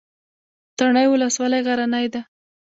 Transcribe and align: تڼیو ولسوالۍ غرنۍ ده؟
تڼیو 0.77 1.09
ولسوالۍ 1.13 1.61
غرنۍ 1.67 2.05
ده؟ 2.13 2.21